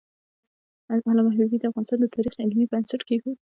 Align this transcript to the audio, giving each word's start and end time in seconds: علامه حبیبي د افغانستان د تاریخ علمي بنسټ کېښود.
علامه 1.09 1.31
حبیبي 1.35 1.57
د 1.59 1.63
افغانستان 1.71 1.99
د 2.01 2.05
تاریخ 2.15 2.33
علمي 2.43 2.65
بنسټ 2.71 3.01
کېښود. 3.07 3.37